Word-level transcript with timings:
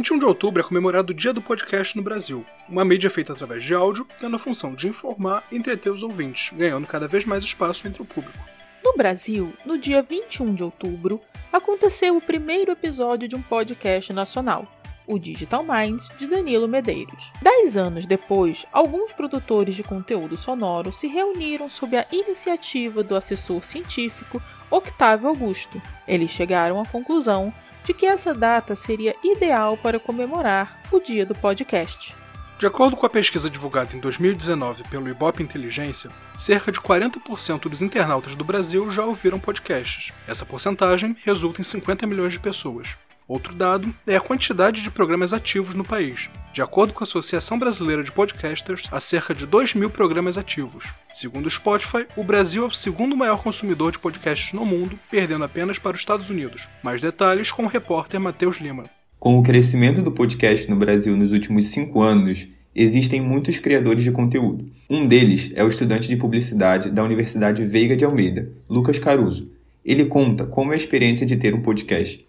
21 0.00 0.18
de 0.18 0.24
outubro 0.24 0.62
é 0.62 0.64
comemorado 0.64 1.12
o 1.12 1.14
Dia 1.14 1.30
do 1.30 1.42
Podcast 1.42 1.94
no 1.94 2.02
Brasil, 2.02 2.42
uma 2.66 2.86
mídia 2.86 3.10
feita 3.10 3.34
através 3.34 3.62
de 3.62 3.74
áudio, 3.74 4.06
tendo 4.18 4.34
a 4.34 4.38
função 4.38 4.74
de 4.74 4.88
informar 4.88 5.44
e 5.52 5.58
entreter 5.58 5.92
os 5.92 6.02
ouvintes, 6.02 6.56
ganhando 6.56 6.86
cada 6.86 7.06
vez 7.06 7.26
mais 7.26 7.44
espaço 7.44 7.86
entre 7.86 8.00
o 8.00 8.06
público. 8.06 8.38
No 8.82 8.94
Brasil, 8.94 9.52
no 9.62 9.76
dia 9.76 10.00
21 10.00 10.54
de 10.54 10.64
outubro, 10.64 11.20
aconteceu 11.52 12.16
o 12.16 12.20
primeiro 12.20 12.72
episódio 12.72 13.28
de 13.28 13.36
um 13.36 13.42
podcast 13.42 14.10
nacional, 14.14 14.66
o 15.06 15.18
Digital 15.18 15.62
Minds, 15.62 16.10
de 16.16 16.26
Danilo 16.26 16.66
Medeiros. 16.66 17.30
Dez 17.42 17.76
anos 17.76 18.06
depois, 18.06 18.64
alguns 18.72 19.12
produtores 19.12 19.74
de 19.74 19.82
conteúdo 19.82 20.34
sonoro 20.34 20.90
se 20.90 21.08
reuniram 21.08 21.68
sob 21.68 21.94
a 21.94 22.06
iniciativa 22.10 23.02
do 23.02 23.14
assessor 23.14 23.62
científico 23.64 24.40
Octávio 24.70 25.28
Augusto. 25.28 25.82
Eles 26.08 26.30
chegaram 26.30 26.80
à 26.80 26.86
conclusão 26.86 27.52
de 27.84 27.94
que 27.94 28.06
essa 28.06 28.34
data 28.34 28.74
seria 28.74 29.14
ideal 29.22 29.76
para 29.76 30.00
comemorar 30.00 30.80
o 30.90 31.00
dia 31.00 31.24
do 31.24 31.34
podcast. 31.34 32.14
De 32.58 32.66
acordo 32.66 32.94
com 32.94 33.06
a 33.06 33.10
pesquisa 33.10 33.48
divulgada 33.48 33.96
em 33.96 34.00
2019 34.00 34.84
pelo 34.84 35.08
Ibope 35.08 35.42
Inteligência, 35.42 36.10
cerca 36.36 36.70
de 36.70 36.78
40% 36.78 37.70
dos 37.70 37.80
internautas 37.80 38.34
do 38.36 38.44
Brasil 38.44 38.90
já 38.90 39.02
ouviram 39.02 39.40
podcasts. 39.40 40.12
Essa 40.28 40.44
porcentagem 40.44 41.16
resulta 41.24 41.62
em 41.62 41.64
50 41.64 42.06
milhões 42.06 42.34
de 42.34 42.38
pessoas. 42.38 42.98
Outro 43.30 43.54
dado 43.54 43.94
é 44.08 44.16
a 44.16 44.20
quantidade 44.20 44.82
de 44.82 44.90
programas 44.90 45.32
ativos 45.32 45.72
no 45.72 45.84
país. 45.84 46.28
De 46.52 46.60
acordo 46.60 46.92
com 46.92 47.04
a 47.04 47.06
Associação 47.06 47.60
Brasileira 47.60 48.02
de 48.02 48.10
Podcasters, 48.10 48.88
há 48.90 48.98
cerca 48.98 49.32
de 49.32 49.46
2 49.46 49.74
mil 49.74 49.88
programas 49.88 50.36
ativos. 50.36 50.86
Segundo 51.14 51.46
o 51.46 51.50
Spotify, 51.50 52.08
o 52.16 52.24
Brasil 52.24 52.64
é 52.64 52.66
o 52.66 52.72
segundo 52.72 53.16
maior 53.16 53.40
consumidor 53.40 53.92
de 53.92 54.00
podcasts 54.00 54.52
no 54.52 54.66
mundo, 54.66 54.98
perdendo 55.08 55.44
apenas 55.44 55.78
para 55.78 55.94
os 55.94 56.00
Estados 56.00 56.28
Unidos. 56.28 56.68
Mais 56.82 57.00
detalhes 57.00 57.52
com 57.52 57.62
o 57.62 57.68
repórter 57.68 58.18
Matheus 58.18 58.56
Lima. 58.56 58.90
Com 59.16 59.38
o 59.38 59.44
crescimento 59.44 60.02
do 60.02 60.10
podcast 60.10 60.68
no 60.68 60.74
Brasil 60.74 61.16
nos 61.16 61.30
últimos 61.30 61.66
cinco 61.66 62.02
anos, 62.02 62.48
existem 62.74 63.20
muitos 63.20 63.58
criadores 63.58 64.02
de 64.02 64.10
conteúdo. 64.10 64.68
Um 64.90 65.06
deles 65.06 65.52
é 65.54 65.62
o 65.62 65.68
estudante 65.68 66.08
de 66.08 66.16
publicidade 66.16 66.90
da 66.90 67.04
Universidade 67.04 67.64
Veiga 67.64 67.96
de 67.96 68.04
Almeida, 68.04 68.50
Lucas 68.68 68.98
Caruso. 68.98 69.52
Ele 69.84 70.06
conta 70.06 70.44
como 70.44 70.72
é 70.72 70.74
a 70.74 70.76
experiência 70.76 71.24
de 71.24 71.36
ter 71.36 71.54
um 71.54 71.62
podcast. 71.62 72.28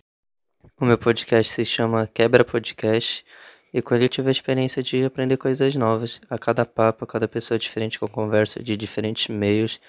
O 0.80 0.86
meu 0.86 0.98
podcast 0.98 1.54
se 1.54 1.66
chama 1.66 2.10
Quebra 2.14 2.44
Podcast 2.44 3.24
e 3.74 3.82
com 3.82 3.96
ele 3.96 4.06
eu 4.06 4.10
tive 4.10 4.28
a 4.28 4.32
experiência 4.32 4.84
de 4.84 5.04
aprender 5.04 5.38
coisas 5.38 5.76
novas. 5.76 6.20
A 6.30 6.38
cada 6.38 6.66
papo, 6.66 7.04
a 7.04 7.08
cada 7.08 7.28
pessoa 7.28 7.58
diferente 7.58 7.98
que 7.98 8.04
eu 8.04 8.10
converso 8.10 8.62
de 8.62 8.76
diferentes 8.76 9.28
meios, 9.28 9.80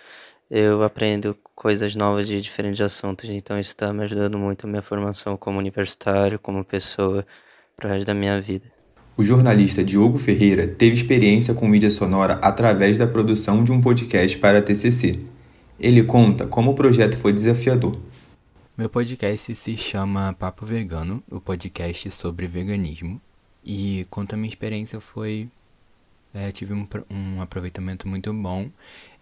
eu 0.50 0.82
aprendo 0.82 1.36
coisas 1.54 1.96
novas 1.96 2.26
de 2.26 2.40
diferentes 2.40 2.80
assuntos. 2.80 3.28
Então 3.28 3.58
isso 3.58 3.70
está 3.70 3.92
me 3.92 4.04
ajudando 4.04 4.38
muito 4.38 4.66
na 4.66 4.70
minha 4.70 4.82
formação 4.82 5.36
como 5.36 5.58
universitário, 5.58 6.38
como 6.38 6.64
pessoa, 6.64 7.26
para 7.76 7.88
o 7.88 7.90
resto 7.90 8.06
da 8.06 8.14
minha 8.14 8.40
vida. 8.40 8.66
O 9.16 9.24
jornalista 9.24 9.84
Diogo 9.84 10.18
Ferreira 10.18 10.66
teve 10.66 10.94
experiência 10.94 11.52
com 11.52 11.68
mídia 11.68 11.90
sonora 11.90 12.34
através 12.42 12.96
da 12.96 13.06
produção 13.06 13.62
de 13.62 13.72
um 13.72 13.80
podcast 13.80 14.38
para 14.38 14.58
a 14.58 14.62
TCC. 14.62 15.18
Ele 15.78 16.02
conta 16.02 16.46
como 16.46 16.70
o 16.70 16.74
projeto 16.74 17.16
foi 17.16 17.32
desafiador. 17.32 17.98
Meu 18.74 18.88
podcast 18.88 19.54
se 19.54 19.76
chama 19.76 20.32
Papo 20.32 20.64
Vegano, 20.64 21.22
o 21.30 21.38
podcast 21.38 22.10
sobre 22.10 22.46
veganismo. 22.46 23.20
E 23.62 24.06
quanto 24.08 24.32
à 24.32 24.36
minha 24.36 24.48
experiência 24.48 24.98
foi. 24.98 25.50
É, 26.32 26.50
tive 26.50 26.72
um, 26.72 26.88
um 27.10 27.42
aproveitamento 27.42 28.08
muito 28.08 28.32
bom. 28.32 28.70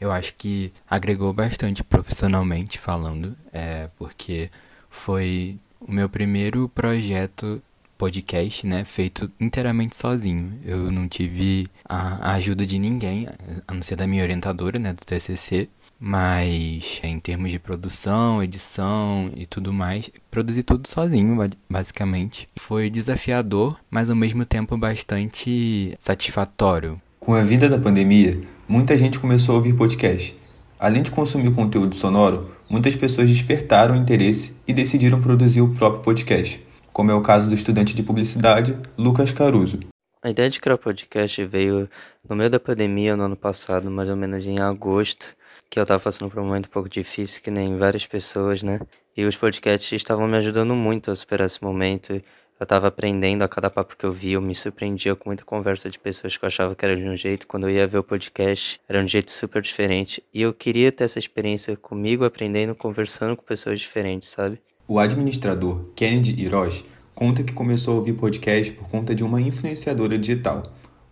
Eu 0.00 0.12
acho 0.12 0.36
que 0.36 0.72
agregou 0.88 1.32
bastante 1.32 1.82
profissionalmente 1.82 2.78
falando, 2.78 3.36
é, 3.52 3.90
porque 3.98 4.48
foi 4.88 5.58
o 5.80 5.90
meu 5.90 6.08
primeiro 6.08 6.68
projeto 6.68 7.60
podcast, 7.98 8.64
né, 8.64 8.84
feito 8.84 9.30
inteiramente 9.40 9.96
sozinho. 9.96 10.60
Eu 10.64 10.92
não 10.92 11.08
tive 11.08 11.66
a, 11.84 12.30
a 12.30 12.34
ajuda 12.34 12.64
de 12.64 12.78
ninguém, 12.78 13.26
a 13.66 13.74
não 13.74 13.82
ser 13.82 13.96
da 13.96 14.06
minha 14.06 14.22
orientadora, 14.22 14.78
né, 14.78 14.92
do 14.92 15.04
TCC. 15.04 15.68
Mas 16.00 16.98
em 17.02 17.20
termos 17.20 17.50
de 17.50 17.58
produção, 17.58 18.42
edição 18.42 19.30
e 19.36 19.44
tudo 19.44 19.70
mais, 19.70 20.10
produzi 20.30 20.62
tudo 20.62 20.88
sozinho, 20.88 21.36
basicamente. 21.68 22.48
Foi 22.56 22.88
desafiador, 22.88 23.78
mas 23.90 24.08
ao 24.08 24.16
mesmo 24.16 24.46
tempo 24.46 24.78
bastante 24.78 25.94
satisfatório. 25.98 26.98
Com 27.20 27.34
a 27.34 27.42
vinda 27.42 27.68
da 27.68 27.78
pandemia, 27.78 28.40
muita 28.66 28.96
gente 28.96 29.20
começou 29.20 29.54
a 29.54 29.58
ouvir 29.58 29.74
podcast. 29.74 30.34
Além 30.78 31.02
de 31.02 31.10
consumir 31.10 31.52
conteúdo 31.52 31.94
sonoro, 31.94 32.50
muitas 32.70 32.96
pessoas 32.96 33.28
despertaram 33.28 33.94
interesse 33.94 34.56
e 34.66 34.72
decidiram 34.72 35.20
produzir 35.20 35.60
o 35.60 35.68
próprio 35.68 36.02
podcast, 36.02 36.64
como 36.90 37.10
é 37.10 37.14
o 37.14 37.20
caso 37.20 37.46
do 37.46 37.54
estudante 37.54 37.94
de 37.94 38.02
publicidade 38.02 38.74
Lucas 38.96 39.30
Caruso. 39.32 39.80
A 40.22 40.28
ideia 40.28 40.50
de 40.50 40.60
criar 40.60 40.74
o 40.74 40.78
podcast 40.78 41.42
veio 41.46 41.88
no 42.28 42.36
meio 42.36 42.50
da 42.50 42.60
pandemia 42.60 43.16
no 43.16 43.22
ano 43.22 43.36
passado, 43.36 43.90
mais 43.90 44.10
ou 44.10 44.16
menos 44.16 44.46
em 44.46 44.58
agosto 44.58 45.34
que 45.70 45.80
eu 45.80 45.86
tava 45.86 45.98
passando 45.98 46.30
por 46.30 46.40
um 46.40 46.44
momento 46.44 46.66
um 46.66 46.70
pouco 46.70 46.90
difícil, 46.90 47.42
que 47.42 47.50
nem 47.50 47.78
várias 47.78 48.06
pessoas, 48.06 48.62
né? 48.62 48.80
E 49.16 49.24
os 49.24 49.34
podcasts 49.34 49.90
estavam 49.92 50.28
me 50.28 50.36
ajudando 50.36 50.74
muito 50.74 51.10
a 51.10 51.16
superar 51.16 51.46
esse 51.46 51.62
momento. 51.64 52.22
Eu 52.58 52.66
tava 52.66 52.88
aprendendo 52.88 53.42
a 53.42 53.48
cada 53.48 53.70
papo 53.70 53.96
que 53.96 54.04
eu 54.04 54.12
via, 54.12 54.34
eu 54.34 54.42
me 54.42 54.54
surpreendia 54.54 55.16
com 55.16 55.30
muita 55.30 55.42
conversa 55.42 55.88
de 55.88 55.98
pessoas 55.98 56.36
que 56.36 56.44
eu 56.44 56.48
achava 56.48 56.74
que 56.74 56.84
era 56.84 56.94
de 56.94 57.08
um 57.08 57.16
jeito. 57.16 57.46
Quando 57.46 57.66
eu 57.66 57.74
ia 57.74 57.86
ver 57.86 57.98
o 57.98 58.04
podcast, 58.04 58.78
era 58.86 59.02
um 59.02 59.08
jeito 59.08 59.30
super 59.30 59.62
diferente. 59.62 60.22
E 60.34 60.42
eu 60.42 60.52
queria 60.52 60.92
ter 60.92 61.04
essa 61.04 61.18
experiência 61.18 61.78
comigo, 61.78 62.26
aprendendo, 62.26 62.74
conversando 62.74 63.38
com 63.38 63.42
pessoas 63.42 63.80
diferentes, 63.80 64.28
sabe? 64.28 64.60
O 64.86 64.98
administrador 64.98 65.86
Kennedy 65.94 66.42
Hiroshi 66.42 66.84
conta 67.20 67.42
que 67.42 67.52
começou 67.52 67.92
a 67.92 67.96
ouvir 67.98 68.14
podcast 68.14 68.72
por 68.72 68.88
conta 68.88 69.14
de 69.14 69.22
uma 69.22 69.42
influenciadora 69.42 70.18
digital. 70.18 70.62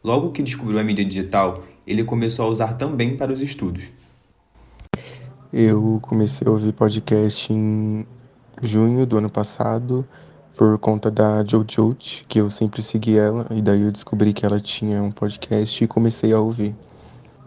Logo 0.03 0.33
que 0.33 0.43
descobriu 0.43 0.79
a 0.79 0.83
mídia 0.83 1.05
digital, 1.05 1.63
ele 1.87 2.03
começou 2.03 2.47
a 2.47 2.49
usar 2.49 2.73
também 2.79 3.15
para 3.15 3.31
os 3.31 3.43
estudos. 3.43 3.91
Eu 5.53 5.99
comecei 6.01 6.49
a 6.49 6.51
ouvir 6.51 6.73
podcast 6.73 7.53
em 7.53 8.07
junho 8.63 9.05
do 9.05 9.19
ano 9.19 9.29
passado 9.29 10.03
por 10.57 10.79
conta 10.79 11.11
da 11.11 11.45
Jojo, 11.45 11.95
que 12.27 12.41
eu 12.41 12.49
sempre 12.49 12.81
segui 12.81 13.19
ela, 13.19 13.47
e 13.51 13.61
daí 13.61 13.83
eu 13.83 13.93
descobri 13.93 14.33
que 14.33 14.47
ela 14.47 14.59
tinha 14.59 15.03
um 15.03 15.11
podcast 15.11 15.85
e 15.85 15.87
comecei 15.87 16.33
a 16.33 16.41
ouvir. 16.41 16.75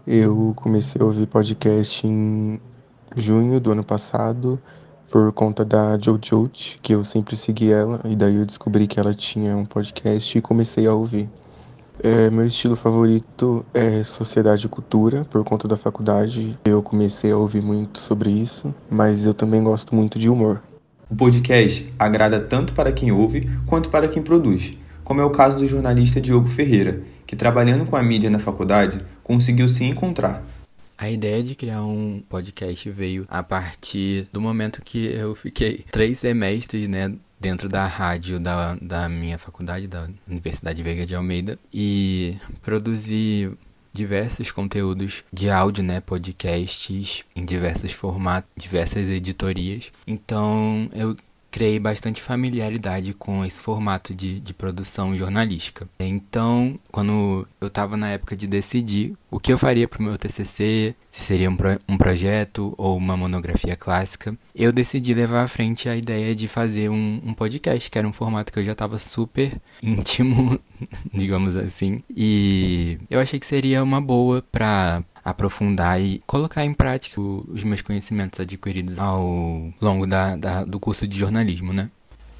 Eu 0.06 0.52
comecei 0.54 1.02
a 1.02 1.04
ouvir 1.04 1.26
podcast 1.26 2.06
em 2.06 2.60
junho 3.16 3.58
do 3.58 3.72
ano 3.72 3.82
passado 3.82 4.56
por 5.12 5.30
conta 5.30 5.62
da 5.62 5.98
Jojo, 5.98 6.50
que 6.80 6.94
eu 6.94 7.04
sempre 7.04 7.36
segui 7.36 7.70
ela, 7.70 8.00
e 8.06 8.16
daí 8.16 8.36
eu 8.36 8.46
descobri 8.46 8.86
que 8.86 8.98
ela 8.98 9.14
tinha 9.14 9.54
um 9.54 9.66
podcast 9.66 10.38
e 10.38 10.40
comecei 10.40 10.86
a 10.86 10.94
ouvir. 10.94 11.28
É, 12.02 12.30
meu 12.30 12.46
estilo 12.46 12.74
favorito 12.74 13.62
é 13.74 14.02
sociedade 14.02 14.64
e 14.64 14.68
cultura, 14.70 15.26
por 15.30 15.44
conta 15.44 15.68
da 15.68 15.76
faculdade. 15.76 16.58
Eu 16.64 16.82
comecei 16.82 17.30
a 17.30 17.36
ouvir 17.36 17.60
muito 17.60 17.98
sobre 17.98 18.30
isso, 18.30 18.74
mas 18.90 19.26
eu 19.26 19.34
também 19.34 19.62
gosto 19.62 19.94
muito 19.94 20.18
de 20.18 20.30
humor. 20.30 20.62
O 21.10 21.14
podcast 21.14 21.92
agrada 21.98 22.40
tanto 22.40 22.72
para 22.72 22.90
quem 22.90 23.12
ouve 23.12 23.50
quanto 23.66 23.90
para 23.90 24.08
quem 24.08 24.22
produz, 24.22 24.78
como 25.04 25.20
é 25.20 25.24
o 25.24 25.30
caso 25.30 25.58
do 25.58 25.66
jornalista 25.66 26.22
Diogo 26.22 26.48
Ferreira, 26.48 27.02
que 27.26 27.36
trabalhando 27.36 27.84
com 27.84 27.96
a 27.96 28.02
mídia 28.02 28.30
na 28.30 28.38
faculdade 28.38 29.04
conseguiu 29.22 29.68
se 29.68 29.84
encontrar. 29.84 30.42
A 31.02 31.10
ideia 31.10 31.42
de 31.42 31.56
criar 31.56 31.82
um 31.82 32.22
podcast 32.28 32.88
veio 32.88 33.26
a 33.28 33.42
partir 33.42 34.28
do 34.32 34.40
momento 34.40 34.80
que 34.82 35.06
eu 35.06 35.34
fiquei 35.34 35.84
três 35.90 36.20
semestres, 36.20 36.88
né, 36.88 37.12
dentro 37.40 37.68
da 37.68 37.88
rádio 37.88 38.38
da, 38.38 38.76
da 38.80 39.08
minha 39.08 39.36
faculdade, 39.36 39.88
da 39.88 40.08
Universidade 40.28 40.80
Veiga 40.80 41.04
de 41.04 41.16
Almeida, 41.16 41.58
e 41.74 42.36
produzi 42.62 43.50
diversos 43.92 44.52
conteúdos 44.52 45.24
de 45.32 45.50
áudio, 45.50 45.82
né, 45.82 46.00
podcasts 46.00 47.24
em 47.34 47.44
diversos 47.44 47.90
formatos, 47.90 48.48
diversas 48.56 49.08
editorias. 49.08 49.90
Então, 50.06 50.88
eu 50.92 51.16
criei 51.52 51.78
bastante 51.78 52.20
familiaridade 52.20 53.12
com 53.12 53.44
esse 53.44 53.60
formato 53.60 54.14
de, 54.14 54.40
de 54.40 54.54
produção 54.54 55.14
jornalística. 55.14 55.86
Então, 56.00 56.74
quando 56.90 57.46
eu 57.60 57.68
estava 57.68 57.94
na 57.96 58.08
época 58.08 58.34
de 58.34 58.46
decidir 58.46 59.14
o 59.30 59.38
que 59.38 59.52
eu 59.52 59.58
faria 59.58 59.86
para 59.86 60.00
o 60.00 60.02
meu 60.02 60.16
TCC, 60.16 60.96
se 61.10 61.20
seria 61.20 61.50
um, 61.50 61.56
pro, 61.56 61.78
um 61.86 61.98
projeto 61.98 62.74
ou 62.78 62.96
uma 62.96 63.16
monografia 63.16 63.76
clássica, 63.76 64.34
eu 64.54 64.72
decidi 64.72 65.12
levar 65.12 65.42
à 65.42 65.48
frente 65.48 65.88
a 65.88 65.94
ideia 65.94 66.34
de 66.34 66.48
fazer 66.48 66.88
um, 66.88 67.20
um 67.22 67.34
podcast, 67.34 67.90
que 67.90 67.98
era 67.98 68.08
um 68.08 68.12
formato 68.12 68.50
que 68.50 68.58
eu 68.58 68.64
já 68.64 68.72
estava 68.72 68.98
super 68.98 69.52
íntimo, 69.82 70.58
digamos 71.12 71.54
assim, 71.54 72.02
e 72.08 72.98
eu 73.10 73.20
achei 73.20 73.38
que 73.38 73.46
seria 73.46 73.82
uma 73.82 74.00
boa 74.00 74.42
para 74.50 75.04
aprofundar 75.24 76.00
e 76.00 76.22
colocar 76.26 76.64
em 76.64 76.74
prática 76.74 77.20
os 77.20 77.62
meus 77.62 77.82
conhecimentos 77.82 78.40
adquiridos 78.40 78.98
ao 78.98 79.72
longo 79.80 80.06
da, 80.06 80.36
da, 80.36 80.64
do 80.64 80.80
curso 80.80 81.06
de 81.06 81.18
jornalismo, 81.18 81.72
né? 81.72 81.90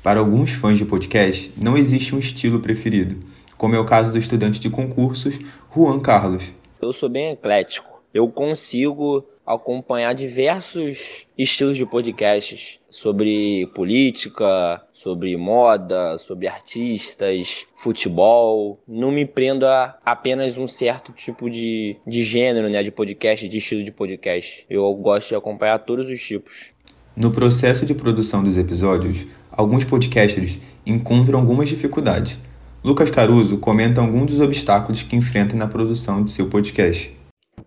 Para 0.02 0.20
alguns 0.20 0.50
fãs 0.50 0.78
de 0.78 0.84
podcast, 0.84 1.52
não 1.56 1.76
existe 1.76 2.14
um 2.14 2.18
estilo 2.18 2.60
preferido, 2.60 3.16
como 3.56 3.76
é 3.76 3.78
o 3.78 3.84
caso 3.84 4.10
do 4.10 4.18
estudante 4.18 4.58
de 4.58 4.68
concursos 4.68 5.38
Juan 5.74 6.00
Carlos. 6.00 6.52
Eu 6.80 6.92
sou 6.92 7.08
bem 7.08 7.30
eclético. 7.30 8.02
Eu 8.12 8.28
consigo 8.28 9.24
acompanhar 9.46 10.14
diversos 10.14 11.26
estilos 11.36 11.76
de 11.76 11.84
podcasts 11.84 12.80
sobre 12.88 13.66
política, 13.74 14.82
sobre 14.92 15.36
moda, 15.36 16.16
sobre 16.18 16.46
artistas, 16.46 17.66
futebol. 17.74 18.80
Não 18.86 19.10
me 19.10 19.26
prendo 19.26 19.66
a 19.66 19.98
apenas 20.04 20.56
um 20.58 20.68
certo 20.68 21.12
tipo 21.12 21.50
de, 21.50 21.96
de 22.06 22.22
gênero, 22.22 22.68
né, 22.68 22.82
de 22.82 22.90
podcast, 22.90 23.48
de 23.48 23.58
estilo 23.58 23.84
de 23.84 23.92
podcast. 23.92 24.64
Eu 24.70 24.92
gosto 24.94 25.30
de 25.30 25.34
acompanhar 25.34 25.78
todos 25.80 26.08
os 26.08 26.20
tipos. 26.20 26.72
No 27.14 27.30
processo 27.30 27.84
de 27.84 27.94
produção 27.94 28.42
dos 28.42 28.56
episódios, 28.56 29.26
alguns 29.50 29.84
podcasters 29.84 30.58
encontram 30.86 31.38
algumas 31.38 31.68
dificuldades. 31.68 32.38
Lucas 32.82 33.10
Caruso 33.10 33.58
comenta 33.58 34.00
alguns 34.00 34.32
dos 34.32 34.40
obstáculos 34.40 35.02
que 35.02 35.14
enfrenta 35.14 35.54
na 35.54 35.68
produção 35.68 36.24
de 36.24 36.30
seu 36.30 36.48
podcast. 36.48 37.14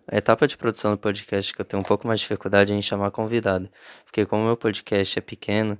A 0.07 0.17
etapa 0.17 0.47
de 0.47 0.55
produção 0.55 0.91
do 0.91 0.97
podcast 0.97 1.53
que 1.53 1.59
eu 1.59 1.65
tenho 1.65 1.81
um 1.81 1.83
pouco 1.83 2.07
mais 2.07 2.19
de 2.19 2.25
dificuldade 2.25 2.71
é 2.71 2.75
em 2.75 2.81
chamar 2.81 3.09
convidado, 3.11 3.69
porque 4.03 4.25
como 4.25 4.43
o 4.43 4.45
meu 4.45 4.57
podcast 4.57 5.17
é 5.17 5.21
pequeno, 5.21 5.79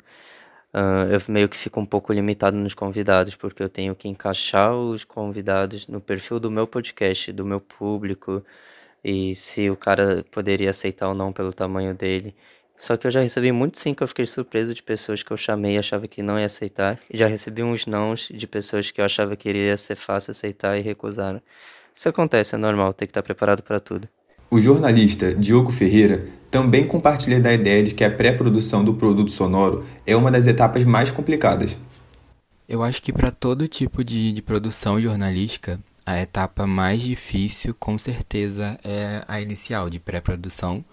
uh, 0.73 1.13
eu 1.13 1.21
meio 1.27 1.47
que 1.47 1.55
fico 1.55 1.79
um 1.79 1.85
pouco 1.85 2.11
limitado 2.11 2.57
nos 2.57 2.73
convidados, 2.73 3.35
porque 3.35 3.61
eu 3.61 3.69
tenho 3.69 3.95
que 3.95 4.07
encaixar 4.07 4.73
os 4.75 5.03
convidados 5.03 5.87
no 5.87 6.01
perfil 6.01 6.39
do 6.39 6.49
meu 6.49 6.65
podcast, 6.65 7.31
do 7.31 7.45
meu 7.45 7.61
público, 7.61 8.43
e 9.03 9.35
se 9.35 9.69
o 9.69 9.77
cara 9.77 10.25
poderia 10.31 10.71
aceitar 10.71 11.07
ou 11.09 11.13
não 11.13 11.31
pelo 11.31 11.53
tamanho 11.53 11.93
dele. 11.93 12.35
Só 12.77 12.97
que 12.97 13.07
eu 13.07 13.11
já 13.11 13.21
recebi 13.21 13.51
muito 13.51 13.77
sim 13.77 13.93
que 13.93 14.03
eu 14.03 14.07
fiquei 14.07 14.25
surpreso 14.25 14.73
de 14.73 14.83
pessoas 14.83 15.23
que 15.23 15.31
eu 15.31 15.37
chamei 15.37 15.75
e 15.75 15.77
achava 15.77 16.07
que 16.07 16.21
não 16.21 16.39
ia 16.39 16.47
aceitar. 16.47 16.99
E 17.09 17.17
já 17.17 17.27
recebi 17.27 17.63
uns 17.63 17.85
nãos 17.85 18.27
de 18.33 18.47
pessoas 18.47 18.91
que 18.91 18.99
eu 18.99 19.05
achava 19.05 19.35
que 19.35 19.47
iria 19.47 19.77
ser 19.77 19.95
fácil 19.95 20.31
aceitar 20.31 20.77
e 20.77 20.81
recusaram. 20.81 21.41
Isso 21.95 22.09
acontece, 22.09 22.55
é 22.55 22.57
normal, 22.57 22.93
tem 22.93 23.07
que 23.07 23.11
estar 23.11 23.23
preparado 23.23 23.63
para 23.63 23.79
tudo. 23.79 24.07
O 24.51 24.59
jornalista 24.59 25.33
Diogo 25.33 25.71
Ferreira 25.71 26.27
também 26.51 26.85
compartilha 26.85 27.39
da 27.39 27.53
ideia 27.53 27.81
de 27.81 27.93
que 27.93 28.03
a 28.03 28.11
pré-produção 28.11 28.83
do 28.83 28.93
produto 28.93 29.31
sonoro 29.31 29.85
é 30.05 30.15
uma 30.15 30.29
das 30.29 30.45
etapas 30.45 30.83
mais 30.83 31.09
complicadas. 31.09 31.77
Eu 32.67 32.83
acho 32.83 33.01
que 33.01 33.13
para 33.13 33.31
todo 33.31 33.67
tipo 33.67 34.03
de, 34.03 34.33
de 34.33 34.41
produção 34.41 34.99
jornalística, 34.99 35.79
a 36.05 36.21
etapa 36.21 36.67
mais 36.67 37.01
difícil, 37.01 37.73
com 37.73 37.97
certeza, 37.97 38.77
é 38.83 39.23
a 39.27 39.39
inicial 39.39 39.89
de 39.89 39.99
pré-produção 39.99 40.83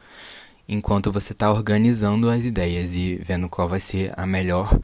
enquanto 0.69 1.11
você 1.11 1.33
está 1.33 1.51
organizando 1.53 2.31
as 2.31 2.45
ideias 2.45 2.95
e 2.95 3.17
vendo 3.17 3.49
qual 3.49 3.69
vai 3.69 3.81
ser 3.81 4.13
a 4.17 4.25
melhor 4.25 4.79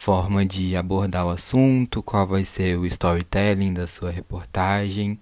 forma 0.00 0.46
de 0.46 0.74
abordar 0.74 1.26
o 1.26 1.28
assunto, 1.30 2.02
qual 2.02 2.26
vai 2.26 2.42
ser 2.42 2.78
o 2.78 2.86
storytelling 2.86 3.74
da 3.74 3.86
sua 3.86 4.10
reportagem, 4.10 5.18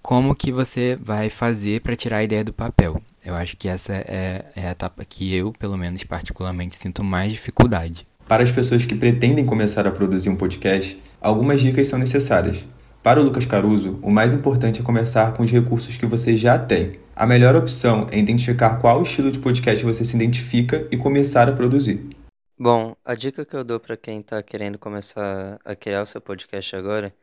como 0.00 0.34
que 0.34 0.50
você 0.50 0.98
vai 0.98 1.28
fazer 1.28 1.82
para 1.82 1.94
tirar 1.94 2.16
a 2.16 2.24
ideia 2.24 2.42
do 2.42 2.52
papel. 2.52 3.02
Eu 3.22 3.34
acho 3.34 3.54
que 3.54 3.68
essa 3.68 3.92
é, 3.92 4.46
é 4.56 4.68
a 4.68 4.70
etapa 4.70 5.04
que 5.04 5.34
eu, 5.34 5.52
pelo 5.52 5.76
menos 5.76 6.02
particularmente, 6.04 6.74
sinto 6.74 7.04
mais 7.04 7.32
dificuldade. 7.32 8.06
Para 8.26 8.42
as 8.42 8.50
pessoas 8.50 8.86
que 8.86 8.94
pretendem 8.94 9.44
começar 9.44 9.86
a 9.86 9.90
produzir 9.90 10.30
um 10.30 10.36
podcast, 10.36 10.98
algumas 11.20 11.60
dicas 11.60 11.86
são 11.86 11.98
necessárias. 11.98 12.64
Para 13.02 13.20
o 13.20 13.22
Lucas 13.22 13.44
Caruso, 13.44 13.98
o 14.00 14.10
mais 14.10 14.32
importante 14.32 14.80
é 14.80 14.82
começar 14.82 15.34
com 15.34 15.42
os 15.42 15.52
recursos 15.52 15.96
que 15.96 16.06
você 16.06 16.34
já 16.34 16.58
tem. 16.58 16.92
A 17.14 17.26
melhor 17.26 17.54
opção 17.54 18.06
é 18.10 18.18
identificar 18.18 18.76
qual 18.76 19.02
estilo 19.02 19.30
de 19.30 19.38
podcast 19.38 19.84
você 19.84 20.02
se 20.02 20.16
identifica 20.16 20.86
e 20.90 20.96
começar 20.96 21.46
a 21.46 21.52
produzir. 21.52 22.07
Bom, 22.60 22.96
a 23.04 23.14
dica 23.14 23.44
que 23.44 23.54
eu 23.54 23.62
dou 23.62 23.78
para 23.78 23.96
quem 23.96 24.18
está 24.20 24.42
querendo 24.42 24.78
começar 24.78 25.60
a 25.64 25.76
criar 25.76 26.02
o 26.02 26.06
seu 26.06 26.20
podcast 26.20 26.74
agora 26.74 27.14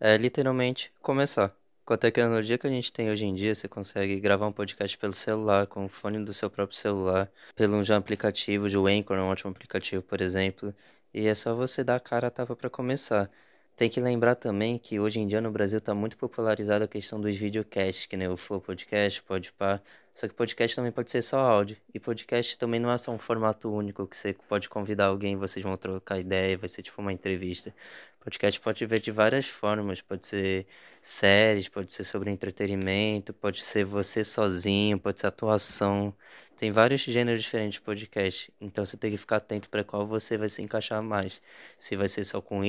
é 0.00 0.16
literalmente 0.16 0.90
começar. 1.02 1.54
Com 1.84 1.94
a 1.94 1.98
tecnologia 1.98 2.56
que 2.58 2.66
a 2.66 2.70
gente 2.70 2.92
tem 2.92 3.10
hoje 3.10 3.26
em 3.26 3.34
dia, 3.34 3.54
você 3.54 3.68
consegue 3.68 4.18
gravar 4.20 4.46
um 4.46 4.52
podcast 4.52 4.96
pelo 4.96 5.12
celular, 5.12 5.66
com 5.66 5.84
o 5.84 5.88
fone 5.88 6.24
do 6.24 6.32
seu 6.32 6.50
próprio 6.50 6.78
celular, 6.78 7.30
pelo 7.54 7.76
um 7.76 7.94
aplicativo 7.94 8.68
de 8.68 8.76
Anchor, 8.78 9.18
um 9.18 9.28
ótimo 9.28 9.50
aplicativo, 9.50 10.02
por 10.02 10.20
exemplo, 10.22 10.74
e 11.12 11.26
é 11.26 11.34
só 11.34 11.54
você 11.54 11.84
dar 11.84 11.96
a 11.96 12.00
cara 12.00 12.28
a 12.28 12.30
tapa 12.30 12.56
para 12.56 12.70
começar. 12.70 13.30
Tem 13.76 13.90
que 13.90 14.00
lembrar 14.00 14.36
também 14.36 14.78
que 14.78 14.98
hoje 14.98 15.20
em 15.20 15.26
dia 15.28 15.40
no 15.40 15.50
Brasil 15.50 15.78
está 15.78 15.94
muito 15.94 16.16
popularizada 16.16 16.86
a 16.86 16.88
questão 16.88 17.20
dos 17.20 17.36
videocasts, 17.36 18.06
que 18.06 18.16
nem 18.16 18.28
o 18.28 18.36
Flow 18.36 18.60
Podcast, 18.60 19.22
Podpah. 19.22 19.82
Só 20.18 20.26
que 20.26 20.34
podcast 20.34 20.74
também 20.74 20.90
pode 20.90 21.12
ser 21.12 21.22
só 21.22 21.38
áudio. 21.38 21.76
E 21.94 22.00
podcast 22.00 22.58
também 22.58 22.80
não 22.80 22.90
é 22.90 22.98
só 22.98 23.12
um 23.12 23.20
formato 23.20 23.72
único 23.72 24.04
que 24.04 24.16
você 24.16 24.34
pode 24.48 24.68
convidar 24.68 25.06
alguém, 25.06 25.36
vocês 25.36 25.62
vão 25.62 25.76
trocar 25.76 26.18
ideia, 26.18 26.58
vai 26.58 26.68
ser 26.68 26.82
tipo 26.82 27.00
uma 27.00 27.12
entrevista. 27.12 27.72
Podcast 28.18 28.60
pode 28.60 28.84
ver 28.84 28.98
de 28.98 29.12
várias 29.12 29.46
formas, 29.46 30.00
pode 30.00 30.26
ser 30.26 30.66
séries, 31.00 31.68
pode 31.68 31.92
ser 31.92 32.02
sobre 32.02 32.32
entretenimento, 32.32 33.32
pode 33.32 33.62
ser 33.62 33.84
você 33.84 34.24
sozinho, 34.24 34.98
pode 34.98 35.20
ser 35.20 35.28
atuação. 35.28 36.12
Tem 36.56 36.72
vários 36.72 37.02
gêneros 37.02 37.40
diferentes 37.40 37.74
de 37.74 37.82
podcast, 37.82 38.52
então 38.60 38.84
você 38.84 38.96
tem 38.96 39.12
que 39.12 39.18
ficar 39.18 39.36
atento 39.36 39.68
para 39.68 39.84
qual 39.84 40.04
você 40.04 40.36
vai 40.36 40.48
se 40.48 40.60
encaixar 40.60 41.00
mais. 41.00 41.40
Se 41.78 41.94
vai 41.94 42.08
ser 42.08 42.24
só 42.24 42.40
com 42.40 42.62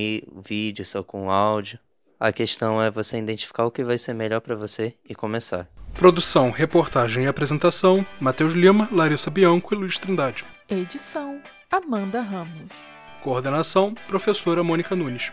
vídeo, 0.46 0.84
só 0.84 1.02
com 1.02 1.28
áudio. 1.28 1.80
A 2.20 2.30
questão 2.32 2.80
é 2.80 2.92
você 2.92 3.18
identificar 3.18 3.66
o 3.66 3.72
que 3.72 3.82
vai 3.82 3.98
ser 3.98 4.14
melhor 4.14 4.40
para 4.40 4.54
você 4.54 4.94
e 5.04 5.16
começar. 5.16 5.79
Produção, 6.00 6.50
reportagem 6.50 7.24
e 7.24 7.26
apresentação: 7.26 8.06
Matheus 8.18 8.54
Lima, 8.54 8.88
Larissa 8.90 9.30
Bianco 9.30 9.74
e 9.74 9.76
Luiz 9.76 9.98
Trindade. 9.98 10.46
Edição: 10.66 11.42
Amanda 11.70 12.22
Ramos. 12.22 12.72
Coordenação: 13.20 13.94
Professora 14.08 14.64
Mônica 14.64 14.96
Nunes. 14.96 15.30